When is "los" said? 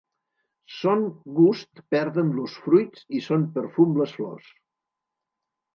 2.39-2.57